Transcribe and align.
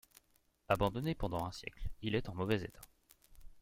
Abandonné 0.67 1.13
pendant 1.13 1.45
un 1.45 1.51
siècle 1.51 1.87
il 2.01 2.15
est 2.15 2.27
en 2.27 2.33
mauvais 2.33 2.63
état. 2.63 2.81